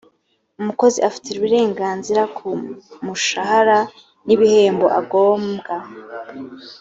[0.61, 2.47] umukozi afite uburenganzira ku
[3.05, 3.79] mushahara
[4.25, 5.75] n’ ibihembo agombwa.